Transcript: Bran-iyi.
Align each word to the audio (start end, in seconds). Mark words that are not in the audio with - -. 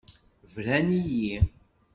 Bran-iyi. 0.53 1.35